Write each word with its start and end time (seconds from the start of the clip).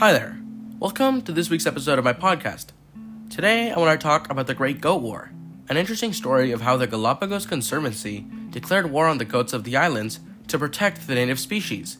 Hi 0.00 0.14
there. 0.14 0.40
Welcome 0.78 1.20
to 1.24 1.32
this 1.32 1.50
week's 1.50 1.66
episode 1.66 1.98
of 1.98 2.06
my 2.06 2.14
podcast. 2.14 2.68
Today, 3.28 3.70
I 3.70 3.78
want 3.78 4.00
to 4.00 4.02
talk 4.02 4.30
about 4.30 4.46
the 4.46 4.54
Great 4.54 4.80
Goat 4.80 5.02
War, 5.02 5.30
an 5.68 5.76
interesting 5.76 6.14
story 6.14 6.52
of 6.52 6.62
how 6.62 6.78
the 6.78 6.86
Galapagos 6.86 7.44
Conservancy 7.44 8.24
declared 8.48 8.90
war 8.90 9.06
on 9.08 9.18
the 9.18 9.26
goats 9.26 9.52
of 9.52 9.64
the 9.64 9.76
islands 9.76 10.20
to 10.48 10.58
protect 10.58 11.06
the 11.06 11.16
native 11.16 11.38
species. 11.38 11.98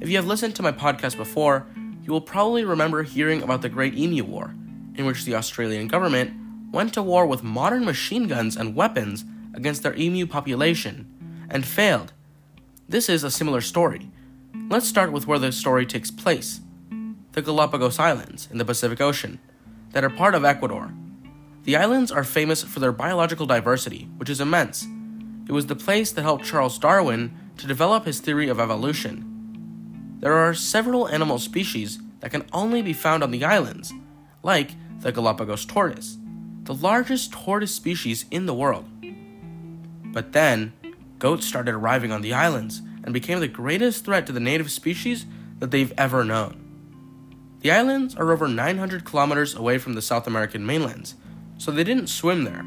If 0.00 0.08
you 0.08 0.16
have 0.16 0.26
listened 0.26 0.56
to 0.56 0.62
my 0.62 0.72
podcast 0.72 1.18
before, 1.18 1.66
you 2.02 2.10
will 2.10 2.22
probably 2.22 2.64
remember 2.64 3.02
hearing 3.02 3.42
about 3.42 3.60
the 3.60 3.68
Great 3.68 3.94
Emu 3.94 4.24
War, 4.24 4.54
in 4.94 5.04
which 5.04 5.26
the 5.26 5.34
Australian 5.34 5.88
government 5.88 6.32
went 6.72 6.94
to 6.94 7.02
war 7.02 7.26
with 7.26 7.42
modern 7.42 7.84
machine 7.84 8.26
guns 8.26 8.56
and 8.56 8.74
weapons 8.74 9.26
against 9.52 9.82
their 9.82 9.94
emu 9.98 10.26
population 10.26 11.44
and 11.50 11.66
failed. 11.66 12.14
This 12.88 13.10
is 13.10 13.22
a 13.22 13.30
similar 13.30 13.60
story. 13.60 14.10
Let's 14.70 14.88
start 14.88 15.12
with 15.12 15.26
where 15.26 15.38
the 15.38 15.52
story 15.52 15.84
takes 15.84 16.10
place 16.10 16.62
the 17.32 17.42
Galapagos 17.42 17.98
Islands 17.98 18.48
in 18.50 18.58
the 18.58 18.64
Pacific 18.64 19.00
Ocean, 19.00 19.38
that 19.92 20.04
are 20.04 20.10
part 20.10 20.34
of 20.34 20.44
Ecuador. 20.44 20.92
The 21.64 21.76
islands 21.76 22.12
are 22.12 22.24
famous 22.24 22.62
for 22.62 22.80
their 22.80 22.92
biological 22.92 23.46
diversity, 23.46 24.08
which 24.16 24.28
is 24.28 24.40
immense. 24.40 24.86
It 25.48 25.52
was 25.52 25.66
the 25.66 25.76
place 25.76 26.12
that 26.12 26.22
helped 26.22 26.44
Charles 26.44 26.78
Darwin 26.78 27.34
to 27.56 27.66
develop 27.66 28.04
his 28.04 28.20
theory 28.20 28.48
of 28.48 28.60
evolution. 28.60 30.18
There 30.20 30.34
are 30.34 30.54
several 30.54 31.08
animal 31.08 31.38
species 31.38 31.98
that 32.20 32.30
can 32.30 32.44
only 32.52 32.82
be 32.82 32.92
found 32.92 33.22
on 33.22 33.30
the 33.30 33.44
islands, 33.44 33.92
like 34.42 34.72
the 35.00 35.10
Galapagos 35.10 35.64
tortoise, 35.64 36.18
the 36.64 36.74
largest 36.74 37.32
tortoise 37.32 37.74
species 37.74 38.24
in 38.30 38.46
the 38.46 38.54
world. 38.54 38.84
But 40.12 40.32
then, 40.32 40.72
goats 41.18 41.46
started 41.46 41.74
arriving 41.74 42.12
on 42.12 42.22
the 42.22 42.34
islands 42.34 42.82
and 43.02 43.14
became 43.14 43.40
the 43.40 43.48
greatest 43.48 44.04
threat 44.04 44.26
to 44.26 44.32
the 44.32 44.40
native 44.40 44.70
species 44.70 45.26
that 45.58 45.70
they've 45.70 45.92
ever 45.96 46.24
known. 46.24 46.61
The 47.62 47.70
islands 47.70 48.16
are 48.16 48.32
over 48.32 48.48
900 48.48 49.04
kilometers 49.04 49.54
away 49.54 49.78
from 49.78 49.94
the 49.94 50.02
South 50.02 50.26
American 50.26 50.66
mainlands, 50.66 51.14
so 51.58 51.70
they 51.70 51.84
didn't 51.84 52.08
swim 52.08 52.42
there. 52.42 52.66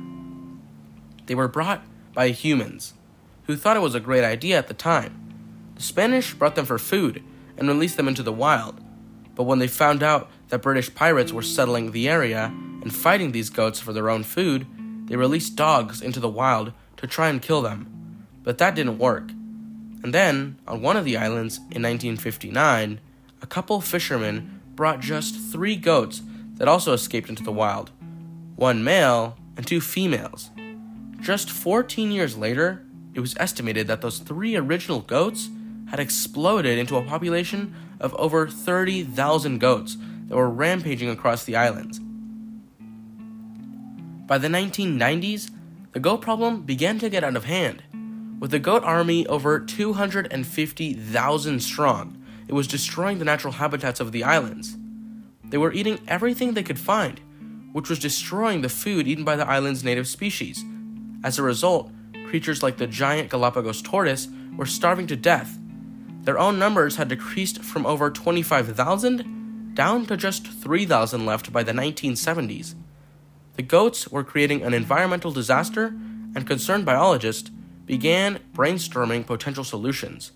They 1.25 1.35
were 1.35 1.49
brought 1.49 1.83
by 2.13 2.29
humans, 2.29 2.93
who 3.43 3.57
thought 3.57 3.75
it 3.75 3.81
was 3.81 3.93
a 3.93 3.99
great 3.99 4.23
idea 4.23 4.57
at 4.57 4.69
the 4.69 4.73
time. 4.73 5.73
The 5.75 5.81
Spanish 5.81 6.33
brought 6.33 6.55
them 6.55 6.65
for 6.65 6.79
food 6.79 7.21
and 7.57 7.67
released 7.67 7.97
them 7.97 8.07
into 8.07 8.23
the 8.23 8.31
wild, 8.31 8.79
but 9.35 9.43
when 9.43 9.59
they 9.59 9.67
found 9.67 10.01
out 10.01 10.31
that 10.47 10.61
British 10.61 10.95
pirates 10.95 11.33
were 11.33 11.41
settling 11.41 11.91
the 11.91 12.07
area 12.07 12.45
and 12.45 12.95
fighting 12.95 13.33
these 13.33 13.49
goats 13.49 13.81
for 13.81 13.91
their 13.91 14.09
own 14.09 14.23
food, 14.23 14.65
they 15.09 15.17
released 15.17 15.57
dogs 15.57 16.01
into 16.01 16.21
the 16.21 16.29
wild 16.29 16.71
to 16.95 17.05
try 17.05 17.27
and 17.27 17.41
kill 17.41 17.61
them. 17.61 18.25
But 18.43 18.59
that 18.59 18.75
didn't 18.75 18.99
work. 18.99 19.29
And 20.03 20.13
then, 20.13 20.57
on 20.65 20.81
one 20.81 20.95
of 20.95 21.03
the 21.03 21.17
islands 21.17 21.57
in 21.57 21.83
1959, 21.83 23.01
a 23.41 23.47
couple 23.47 23.81
fishermen 23.81 24.54
brought 24.75 24.99
just 24.99 25.35
three 25.35 25.75
goats 25.75 26.21
that 26.55 26.67
also 26.67 26.93
escaped 26.93 27.29
into 27.29 27.43
the 27.43 27.51
wild 27.51 27.91
one 28.55 28.83
male 28.83 29.37
and 29.57 29.67
two 29.67 29.81
females. 29.81 30.49
Just 31.19 31.49
14 31.49 32.11
years 32.11 32.37
later, 32.37 32.85
it 33.13 33.19
was 33.19 33.35
estimated 33.37 33.87
that 33.87 34.01
those 34.01 34.19
three 34.19 34.55
original 34.55 35.01
goats 35.01 35.49
had 35.89 35.99
exploded 35.99 36.77
into 36.77 36.95
a 36.95 37.03
population 37.03 37.75
of 37.99 38.13
over 38.15 38.47
30,000 38.47 39.59
goats 39.59 39.97
that 40.27 40.35
were 40.35 40.49
rampaging 40.49 41.09
across 41.09 41.43
the 41.43 41.55
islands. 41.55 41.99
By 44.27 44.37
the 44.37 44.47
1990s, 44.47 45.51
the 45.91 45.99
goat 45.99 46.21
problem 46.21 46.63
began 46.63 46.99
to 46.99 47.09
get 47.09 47.23
out 47.23 47.35
of 47.35 47.45
hand. 47.45 47.83
With 48.39 48.51
the 48.51 48.59
goat 48.59 48.83
army 48.83 49.25
over 49.27 49.59
250,000 49.59 51.59
strong, 51.61 52.24
it 52.47 52.53
was 52.53 52.67
destroying 52.67 53.19
the 53.19 53.25
natural 53.25 53.53
habitats 53.53 53.99
of 53.99 54.11
the 54.11 54.23
islands. 54.23 54.77
They 55.43 55.57
were 55.57 55.73
eating 55.73 55.99
everything 56.07 56.53
they 56.53 56.63
could 56.63 56.79
find, 56.79 57.19
which 57.71 57.89
was 57.89 57.99
destroying 57.99 58.61
the 58.61 58.69
food 58.69 59.07
eaten 59.07 59.23
by 59.23 59.35
the 59.35 59.47
island's 59.47 59.83
native 59.83 60.07
species. 60.07 60.63
As 61.23 61.37
a 61.37 61.43
result, 61.43 61.91
creatures 62.27 62.63
like 62.63 62.77
the 62.77 62.87
giant 62.87 63.29
Galapagos 63.29 63.81
tortoise 63.81 64.27
were 64.55 64.65
starving 64.65 65.07
to 65.07 65.15
death. 65.15 65.57
Their 66.21 66.39
own 66.39 66.57
numbers 66.57 66.95
had 66.95 67.07
decreased 67.07 67.63
from 67.63 67.85
over 67.85 68.09
25,000 68.09 69.73
down 69.75 70.05
to 70.05 70.17
just 70.17 70.47
3,000 70.47 71.25
left 71.25 71.51
by 71.51 71.63
the 71.63 71.73
1970s. 71.73 72.75
The 73.55 73.61
goats 73.61 74.07
were 74.07 74.23
creating 74.23 74.63
an 74.63 74.73
environmental 74.73 75.31
disaster, 75.31 75.87
and 76.35 76.47
concerned 76.47 76.85
biologists 76.85 77.51
began 77.85 78.39
brainstorming 78.53 79.25
potential 79.25 79.63
solutions. 79.63 80.31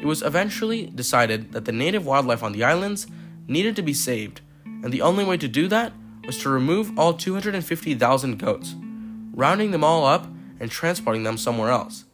It 0.00 0.06
was 0.06 0.22
eventually 0.22 0.86
decided 0.86 1.52
that 1.52 1.64
the 1.64 1.72
native 1.72 2.06
wildlife 2.06 2.42
on 2.42 2.52
the 2.52 2.64
islands 2.64 3.06
needed 3.46 3.74
to 3.76 3.82
be 3.82 3.94
saved, 3.94 4.40
and 4.64 4.92
the 4.92 5.02
only 5.02 5.24
way 5.24 5.36
to 5.36 5.48
do 5.48 5.66
that 5.68 5.92
was 6.24 6.38
to 6.38 6.48
remove 6.48 6.96
all 6.98 7.14
250,000 7.14 8.38
goats, 8.38 8.74
rounding 9.32 9.70
them 9.70 9.82
all 9.82 10.04
up 10.06 10.26
and 10.60 10.70
transporting 10.70 11.24
them 11.24 11.38
somewhere 11.38 11.70
else. 11.70 12.04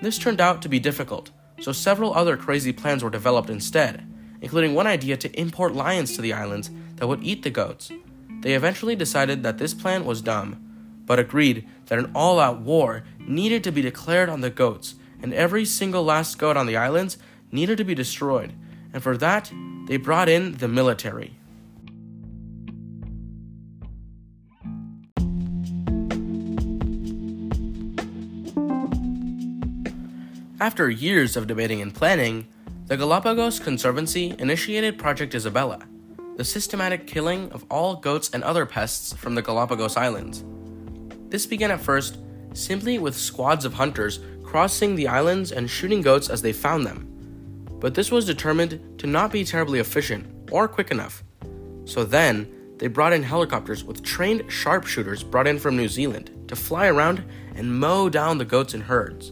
This 0.00 0.18
turned 0.18 0.40
out 0.40 0.62
to 0.62 0.68
be 0.68 0.78
difficult, 0.78 1.30
so 1.60 1.72
several 1.72 2.14
other 2.14 2.36
crazy 2.36 2.72
plans 2.72 3.04
were 3.04 3.10
developed 3.10 3.50
instead, 3.50 4.06
including 4.40 4.74
one 4.74 4.86
idea 4.86 5.16
to 5.18 5.38
import 5.38 5.74
lions 5.74 6.14
to 6.14 6.22
the 6.22 6.32
islands 6.32 6.70
that 6.96 7.06
would 7.06 7.22
eat 7.22 7.42
the 7.42 7.50
goats. 7.50 7.90
They 8.40 8.54
eventually 8.54 8.96
decided 8.96 9.42
that 9.42 9.58
this 9.58 9.74
plan 9.74 10.06
was 10.06 10.22
dumb, 10.22 11.02
but 11.04 11.18
agreed 11.18 11.68
that 11.86 11.98
an 11.98 12.10
all 12.14 12.38
out 12.38 12.60
war 12.60 13.04
needed 13.18 13.62
to 13.64 13.72
be 13.72 13.82
declared 13.82 14.28
on 14.28 14.40
the 14.40 14.48
goats, 14.48 14.94
and 15.22 15.34
every 15.34 15.64
single 15.64 16.04
last 16.04 16.38
goat 16.38 16.56
on 16.56 16.66
the 16.66 16.76
islands 16.76 17.18
needed 17.52 17.78
to 17.78 17.84
be 17.84 17.94
destroyed, 17.94 18.52
and 18.92 19.02
for 19.02 19.16
that, 19.16 19.52
they 19.86 19.96
brought 19.96 20.28
in 20.28 20.56
the 20.58 20.68
military. 20.68 21.36
After 30.60 30.90
years 30.90 31.36
of 31.36 31.46
debating 31.46 31.80
and 31.80 31.94
planning, 31.94 32.46
the 32.86 32.96
Galapagos 32.96 33.58
Conservancy 33.58 34.34
initiated 34.38 34.98
Project 34.98 35.32
Isabela, 35.32 35.82
the 36.36 36.44
systematic 36.44 37.06
killing 37.06 37.50
of 37.52 37.64
all 37.70 37.96
goats 37.96 38.28
and 38.34 38.44
other 38.44 38.66
pests 38.66 39.14
from 39.14 39.34
the 39.34 39.42
Galapagos 39.42 39.96
Islands. 39.96 40.44
This 41.30 41.46
began 41.46 41.70
at 41.70 41.80
first 41.80 42.18
simply 42.52 42.98
with 42.98 43.16
squads 43.16 43.64
of 43.64 43.74
hunters 43.74 44.18
crossing 44.50 44.96
the 44.96 45.06
islands 45.06 45.52
and 45.52 45.70
shooting 45.70 46.02
goats 46.02 46.28
as 46.28 46.42
they 46.42 46.52
found 46.52 46.84
them. 46.84 47.06
But 47.78 47.94
this 47.94 48.10
was 48.10 48.26
determined 48.26 48.98
to 48.98 49.06
not 49.06 49.30
be 49.30 49.44
terribly 49.44 49.78
efficient 49.78 50.26
or 50.50 50.66
quick 50.66 50.90
enough. 50.90 51.22
So 51.84 52.02
then, 52.02 52.52
they 52.78 52.88
brought 52.88 53.12
in 53.12 53.22
helicopters 53.22 53.84
with 53.84 54.02
trained 54.02 54.50
sharpshooters 54.50 55.22
brought 55.22 55.46
in 55.46 55.60
from 55.60 55.76
New 55.76 55.86
Zealand 55.86 56.32
to 56.48 56.56
fly 56.56 56.88
around 56.88 57.22
and 57.54 57.78
mow 57.78 58.08
down 58.08 58.38
the 58.38 58.44
goats 58.44 58.74
in 58.74 58.80
herds. 58.80 59.30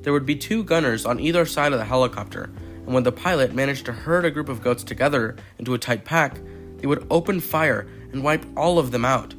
There 0.00 0.14
would 0.14 0.24
be 0.24 0.36
two 0.36 0.64
gunners 0.64 1.04
on 1.04 1.20
either 1.20 1.44
side 1.44 1.74
of 1.74 1.78
the 1.78 1.84
helicopter, 1.84 2.44
and 2.86 2.94
when 2.94 3.02
the 3.02 3.12
pilot 3.12 3.52
managed 3.52 3.84
to 3.86 3.92
herd 3.92 4.24
a 4.24 4.30
group 4.30 4.48
of 4.48 4.62
goats 4.62 4.82
together 4.82 5.36
into 5.58 5.74
a 5.74 5.78
tight 5.78 6.06
pack, 6.06 6.40
they 6.78 6.86
would 6.86 7.06
open 7.10 7.40
fire 7.40 7.86
and 8.10 8.24
wipe 8.24 8.46
all 8.56 8.78
of 8.78 8.90
them 8.90 9.04
out. 9.04 9.34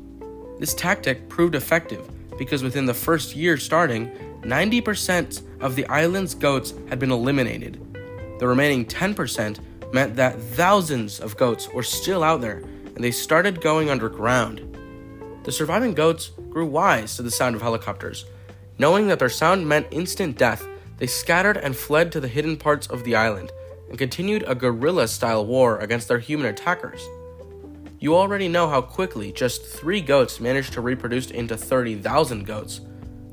This 0.59 0.75
tactic 0.75 1.27
proved 1.27 1.55
effective 1.55 2.07
because 2.41 2.63
within 2.63 2.87
the 2.87 2.93
first 2.95 3.35
year 3.35 3.55
starting, 3.55 4.09
90% 4.41 5.43
of 5.59 5.75
the 5.75 5.85
island's 5.85 6.33
goats 6.33 6.73
had 6.89 6.97
been 6.97 7.11
eliminated. 7.11 7.79
The 8.39 8.47
remaining 8.47 8.83
10% 8.83 9.59
meant 9.93 10.15
that 10.15 10.41
thousands 10.41 11.19
of 11.19 11.37
goats 11.37 11.69
were 11.69 11.83
still 11.83 12.23
out 12.23 12.41
there 12.41 12.63
and 12.95 13.03
they 13.03 13.11
started 13.11 13.61
going 13.61 13.91
underground. 13.91 14.59
The 15.43 15.51
surviving 15.51 15.93
goats 15.93 16.31
grew 16.49 16.65
wise 16.65 17.15
to 17.17 17.21
the 17.21 17.29
sound 17.29 17.55
of 17.55 17.61
helicopters. 17.61 18.25
Knowing 18.79 19.05
that 19.09 19.19
their 19.19 19.29
sound 19.29 19.69
meant 19.69 19.85
instant 19.91 20.35
death, 20.35 20.67
they 20.97 21.05
scattered 21.05 21.57
and 21.57 21.75
fled 21.75 22.11
to 22.11 22.19
the 22.19 22.27
hidden 22.27 22.57
parts 22.57 22.87
of 22.87 23.03
the 23.03 23.15
island 23.15 23.51
and 23.87 23.99
continued 23.99 24.45
a 24.47 24.55
guerrilla 24.55 25.07
style 25.07 25.45
war 25.45 25.77
against 25.77 26.07
their 26.07 26.17
human 26.17 26.47
attackers. 26.47 27.07
You 28.01 28.15
already 28.15 28.47
know 28.47 28.67
how 28.67 28.81
quickly 28.81 29.31
just 29.31 29.63
three 29.63 30.01
goats 30.01 30.39
managed 30.39 30.73
to 30.73 30.81
reproduce 30.81 31.29
into 31.29 31.55
30,000 31.55 32.47
goats. 32.47 32.81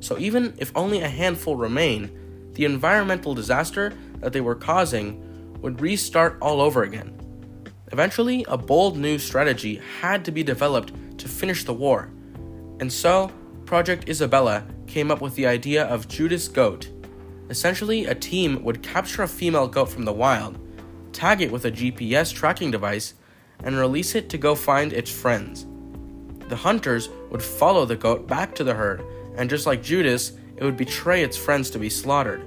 So, 0.01 0.19
even 0.19 0.53
if 0.59 0.71
only 0.77 1.01
a 1.01 1.09
handful 1.09 1.57
remain, 1.57 2.51
the 2.53 2.67
environmental 2.67 3.33
disaster 3.33 3.95
that 4.21 4.35
they 4.35 4.43
were 4.43 4.55
causing 4.55 5.25
would 5.63 5.81
restart 5.81 6.37
all 6.43 6.61
over 6.61 6.83
again. 6.83 7.19
Eventually, 7.93 8.45
a 8.47 8.59
bold 8.59 8.99
new 8.99 9.19
strategy 9.19 9.81
had 10.03 10.23
to 10.27 10.31
be 10.31 10.43
developed 10.43 10.93
to 11.19 11.29
finish 11.29 11.65
the 11.65 11.73
war. 11.73 12.11
And 12.79 12.93
so, 12.93 13.33
Project 13.65 14.07
Isabela 14.07 14.67
came 14.87 15.11
up 15.11 15.23
with 15.23 15.35
the 15.35 15.47
idea 15.47 15.87
of 15.87 16.09
Judas 16.09 16.47
Goat. 16.47 16.91
Essentially, 17.49 18.05
a 18.05 18.15
team 18.15 18.63
would 18.63 18.83
capture 18.83 19.23
a 19.23 19.29
female 19.29 19.67
goat 19.67 19.89
from 19.89 20.05
the 20.05 20.13
wild, 20.13 20.59
tag 21.15 21.41
it 21.41 21.51
with 21.51 21.65
a 21.65 21.73
GPS 21.73 22.35
tracking 22.35 22.71
device, 22.71 23.15
and 23.65 23.77
release 23.77 24.15
it 24.15 24.29
to 24.31 24.39
go 24.39 24.55
find 24.55 24.93
its 24.93 25.11
friends. 25.11 25.67
The 26.49 26.57
hunters 26.57 27.09
would 27.31 27.43
follow 27.43 27.85
the 27.85 27.97
goat 27.97 28.27
back 28.27 28.55
to 28.55 28.65
the 28.65 28.75
herd, 28.75 29.03
and 29.37 29.51
just 29.51 29.67
like 29.67 29.83
Judas, 29.83 30.33
it 30.57 30.65
would 30.65 30.77
betray 30.77 31.23
its 31.23 31.37
friends 31.37 31.71
to 31.71 31.79
be 31.79 31.91
slaughtered. 31.91 32.43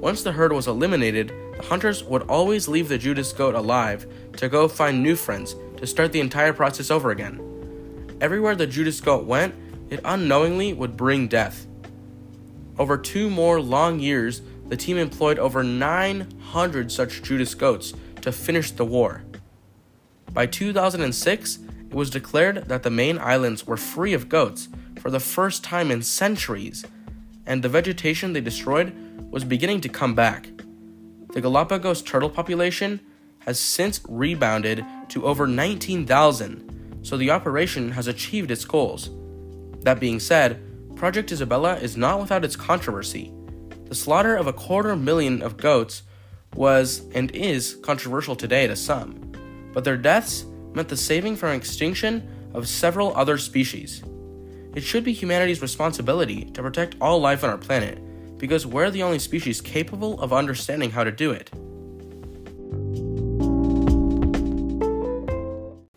Once 0.00 0.22
the 0.22 0.32
herd 0.32 0.52
was 0.52 0.68
eliminated, 0.68 1.32
the 1.56 1.62
hunters 1.64 2.04
would 2.04 2.22
always 2.22 2.68
leave 2.68 2.88
the 2.88 2.98
Judas 2.98 3.32
goat 3.32 3.54
alive 3.54 4.06
to 4.36 4.48
go 4.48 4.68
find 4.68 5.02
new 5.02 5.16
friends 5.16 5.56
to 5.78 5.86
start 5.86 6.12
the 6.12 6.20
entire 6.20 6.52
process 6.52 6.90
over 6.90 7.10
again. 7.10 7.40
Everywhere 8.20 8.54
the 8.54 8.66
Judas 8.66 9.00
goat 9.00 9.24
went, 9.24 9.54
it 9.88 10.00
unknowingly 10.04 10.72
would 10.72 10.96
bring 10.96 11.28
death. 11.28 11.66
Over 12.78 12.98
two 12.98 13.30
more 13.30 13.60
long 13.60 14.00
years, 14.00 14.42
the 14.68 14.76
team 14.76 14.98
employed 14.98 15.38
over 15.38 15.62
900 15.62 16.92
such 16.92 17.22
Judas 17.22 17.54
goats 17.54 17.94
to 18.20 18.32
finish 18.32 18.72
the 18.72 18.84
war. 18.84 19.22
By 20.36 20.44
2006, 20.44 21.60
it 21.88 21.94
was 21.94 22.10
declared 22.10 22.68
that 22.68 22.82
the 22.82 22.90
main 22.90 23.16
islands 23.16 23.66
were 23.66 23.78
free 23.78 24.12
of 24.12 24.28
goats 24.28 24.68
for 25.00 25.10
the 25.10 25.18
first 25.18 25.64
time 25.64 25.90
in 25.90 26.02
centuries, 26.02 26.84
and 27.46 27.62
the 27.62 27.70
vegetation 27.70 28.34
they 28.34 28.42
destroyed 28.42 28.92
was 29.30 29.44
beginning 29.44 29.80
to 29.80 29.88
come 29.88 30.14
back. 30.14 30.50
The 31.32 31.40
Galapagos 31.40 32.02
turtle 32.02 32.28
population 32.28 33.00
has 33.46 33.58
since 33.58 34.02
rebounded 34.06 34.84
to 35.08 35.24
over 35.24 35.46
19,000, 35.46 37.00
so 37.00 37.16
the 37.16 37.30
operation 37.30 37.92
has 37.92 38.06
achieved 38.06 38.50
its 38.50 38.66
goals. 38.66 39.08
That 39.84 40.00
being 40.00 40.20
said, 40.20 40.60
Project 40.96 41.30
Isabela 41.30 41.80
is 41.80 41.96
not 41.96 42.20
without 42.20 42.44
its 42.44 42.56
controversy. 42.56 43.32
The 43.86 43.94
slaughter 43.94 44.36
of 44.36 44.46
a 44.46 44.52
quarter 44.52 44.96
million 44.96 45.40
of 45.40 45.56
goats 45.56 46.02
was 46.54 47.08
and 47.14 47.30
is 47.30 47.78
controversial 47.82 48.36
today 48.36 48.66
to 48.66 48.76
some, 48.76 49.32
but 49.76 49.84
their 49.84 49.98
deaths 49.98 50.46
meant 50.72 50.88
the 50.88 50.96
saving 50.96 51.36
from 51.36 51.50
extinction 51.50 52.26
of 52.54 52.66
several 52.66 53.14
other 53.14 53.36
species. 53.36 54.02
It 54.74 54.82
should 54.82 55.04
be 55.04 55.12
humanity's 55.12 55.60
responsibility 55.60 56.46
to 56.46 56.62
protect 56.62 56.96
all 56.98 57.20
life 57.20 57.44
on 57.44 57.50
our 57.50 57.58
planet, 57.58 57.98
because 58.38 58.64
we're 58.64 58.90
the 58.90 59.02
only 59.02 59.18
species 59.18 59.60
capable 59.60 60.18
of 60.22 60.32
understanding 60.32 60.92
how 60.92 61.04
to 61.04 61.12
do 61.12 61.30
it. 61.30 61.50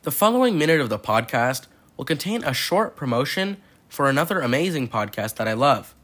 The 0.02 0.12
following 0.12 0.58
minute 0.58 0.82
of 0.82 0.90
the 0.90 1.00
podcast 1.00 1.68
will 1.96 2.04
contain 2.04 2.44
a 2.44 2.54
short 2.54 2.98
promotion 2.98 3.62
for 3.88 4.10
another 4.10 4.42
amazing 4.42 4.90
podcast 4.90 5.36
that 5.36 5.48
I 5.48 5.54
love 5.54 5.96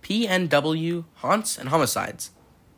PNW 0.00 1.04
Haunts 1.16 1.58
and 1.58 1.68
Homicides. 1.68 2.30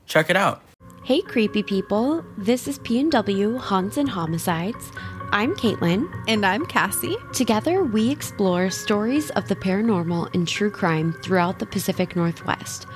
Check 0.04 0.28
it 0.28 0.36
out. 0.36 0.64
Hey, 1.04 1.20
creepy 1.20 1.64
people. 1.64 2.24
This 2.38 2.68
is 2.68 2.78
PNW 2.78 3.58
Haunts 3.58 3.96
and 3.96 4.08
Homicides. 4.08 4.92
I'm 5.32 5.52
Caitlin. 5.56 6.06
And 6.28 6.46
I'm 6.46 6.64
Cassie. 6.64 7.16
Together, 7.32 7.82
we 7.82 8.08
explore 8.08 8.70
stories 8.70 9.30
of 9.30 9.48
the 9.48 9.56
paranormal 9.56 10.32
and 10.32 10.46
true 10.46 10.70
crime 10.70 11.12
throughout 11.14 11.58
the 11.58 11.66
Pacific 11.66 12.14
Northwest. 12.14 12.86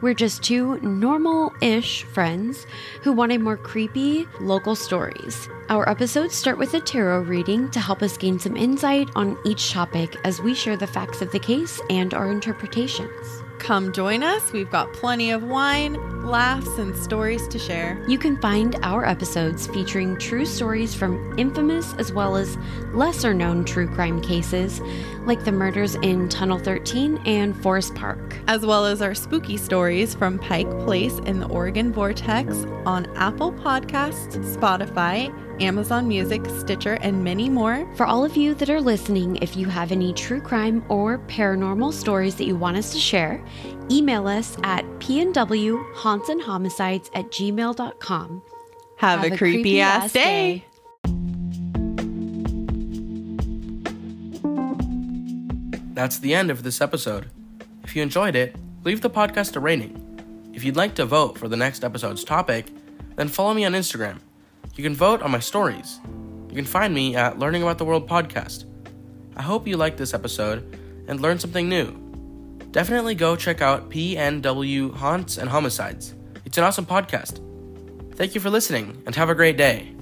We're 0.00 0.14
just 0.14 0.42
two 0.42 0.80
normal 0.80 1.52
ish 1.60 2.04
friends 2.04 2.66
who 3.02 3.12
wanted 3.12 3.42
more 3.42 3.58
creepy 3.58 4.26
local 4.40 4.74
stories. 4.74 5.46
Our 5.68 5.86
episodes 5.86 6.34
start 6.34 6.56
with 6.56 6.72
a 6.72 6.80
tarot 6.80 7.24
reading 7.24 7.70
to 7.72 7.80
help 7.80 8.00
us 8.00 8.16
gain 8.16 8.38
some 8.38 8.56
insight 8.56 9.10
on 9.14 9.36
each 9.44 9.70
topic 9.70 10.16
as 10.24 10.40
we 10.40 10.54
share 10.54 10.78
the 10.78 10.86
facts 10.86 11.20
of 11.20 11.30
the 11.30 11.38
case 11.38 11.78
and 11.90 12.14
our 12.14 12.30
interpretations. 12.30 13.42
Come 13.60 13.92
join 13.92 14.22
us. 14.22 14.52
We've 14.52 14.70
got 14.70 14.92
plenty 14.94 15.30
of 15.30 15.44
wine, 15.44 15.94
laughs, 16.24 16.78
and 16.78 16.96
stories 16.96 17.46
to 17.48 17.58
share. 17.58 18.02
You 18.08 18.18
can 18.18 18.38
find 18.38 18.74
our 18.82 19.04
episodes 19.04 19.66
featuring 19.66 20.16
true 20.16 20.46
stories 20.46 20.94
from 20.94 21.38
infamous 21.38 21.92
as 21.98 22.10
well 22.10 22.36
as 22.36 22.56
lesser 22.94 23.34
known 23.34 23.66
true 23.66 23.86
crime 23.86 24.22
cases, 24.22 24.80
like 25.24 25.44
the 25.44 25.52
murders 25.52 25.94
in 25.96 26.28
Tunnel 26.30 26.58
13 26.58 27.20
and 27.26 27.54
Forest 27.62 27.94
Park, 27.94 28.34
as 28.48 28.64
well 28.64 28.86
as 28.86 29.02
our 29.02 29.14
spooky 29.14 29.58
stories 29.58 30.14
from 30.14 30.38
Pike 30.38 30.70
Place 30.80 31.18
in 31.26 31.38
the 31.38 31.46
Oregon 31.46 31.92
Vortex 31.92 32.64
on 32.86 33.14
Apple 33.14 33.52
Podcasts, 33.52 34.38
Spotify, 34.56 35.30
Amazon 35.60 36.08
Music, 36.08 36.42
Stitcher, 36.58 36.94
and 37.02 37.22
many 37.22 37.50
more. 37.50 37.86
For 37.96 38.06
all 38.06 38.24
of 38.24 38.36
you 38.36 38.54
that 38.54 38.70
are 38.70 38.80
listening, 38.80 39.36
if 39.36 39.56
you 39.56 39.66
have 39.66 39.92
any 39.92 40.12
true 40.14 40.40
crime 40.40 40.82
or 40.88 41.18
paranormal 41.18 41.92
stories 41.92 42.34
that 42.36 42.46
you 42.46 42.56
want 42.56 42.78
us 42.78 42.92
to 42.92 42.98
share, 42.98 43.44
email 43.90 44.26
us 44.26 44.56
at 44.62 44.86
pnwhauntsandhomicides 45.00 47.10
at 47.14 47.26
gmail.com. 47.26 48.42
Have, 48.96 49.20
have 49.20 49.30
a, 49.30 49.34
a, 49.34 49.38
creepy, 49.38 49.56
creepy 49.56 49.80
ass 49.80 50.12
day. 50.12 50.22
day. 50.22 50.64
That's 55.92 56.18
the 56.18 56.34
end 56.34 56.50
of 56.50 56.62
this 56.62 56.80
episode. 56.80 57.26
If 57.84 57.94
you 57.94 58.02
enjoyed 58.02 58.34
it, 58.34 58.56
leave 58.84 59.02
the 59.02 59.10
podcast 59.10 59.54
a 59.56 59.60
rating. 59.60 60.06
If 60.54 60.64
you'd 60.64 60.76
like 60.76 60.94
to 60.94 61.04
vote 61.04 61.36
for 61.36 61.48
the 61.48 61.56
next 61.56 61.84
episode's 61.84 62.24
topic, 62.24 62.68
then 63.16 63.28
follow 63.28 63.52
me 63.52 63.66
on 63.66 63.72
Instagram 63.72 64.20
you 64.80 64.84
can 64.84 64.96
vote 64.96 65.20
on 65.20 65.30
my 65.30 65.40
stories. 65.40 66.00
You 66.48 66.56
can 66.56 66.64
find 66.64 66.94
me 66.94 67.14
at 67.14 67.38
Learning 67.38 67.62
About 67.62 67.76
the 67.76 67.84
World 67.84 68.08
podcast. 68.08 68.64
I 69.36 69.42
hope 69.42 69.68
you 69.68 69.76
liked 69.76 69.98
this 69.98 70.14
episode 70.14 70.78
and 71.06 71.20
learned 71.20 71.42
something 71.42 71.68
new. 71.68 71.92
Definitely 72.70 73.14
go 73.14 73.36
check 73.36 73.60
out 73.60 73.90
PNW 73.90 74.94
Haunts 74.94 75.36
and 75.36 75.50
Homicides. 75.50 76.14
It's 76.46 76.56
an 76.56 76.64
awesome 76.64 76.86
podcast. 76.86 77.44
Thank 78.14 78.34
you 78.34 78.40
for 78.40 78.48
listening 78.48 79.02
and 79.04 79.14
have 79.16 79.28
a 79.28 79.34
great 79.34 79.58
day. 79.58 79.94